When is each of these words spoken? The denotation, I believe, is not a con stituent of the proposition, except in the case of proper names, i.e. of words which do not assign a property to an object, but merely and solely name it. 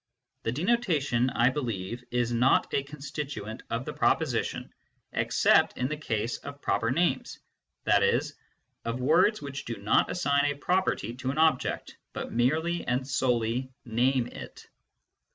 The 0.41 0.51
denotation, 0.51 1.29
I 1.29 1.51
believe, 1.51 2.03
is 2.09 2.31
not 2.33 2.73
a 2.73 2.81
con 2.81 3.01
stituent 3.01 3.61
of 3.69 3.85
the 3.85 3.93
proposition, 3.93 4.73
except 5.13 5.77
in 5.77 5.89
the 5.89 5.95
case 5.95 6.37
of 6.37 6.59
proper 6.59 6.89
names, 6.89 7.37
i.e. 7.85 8.19
of 8.83 8.99
words 8.99 9.43
which 9.43 9.63
do 9.65 9.77
not 9.77 10.09
assign 10.09 10.45
a 10.45 10.55
property 10.57 11.13
to 11.17 11.29
an 11.29 11.37
object, 11.37 11.97
but 12.13 12.31
merely 12.33 12.83
and 12.87 13.07
solely 13.07 13.69
name 13.85 14.25
it. 14.25 14.65